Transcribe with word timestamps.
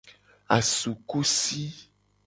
Asukusi. 0.57 1.61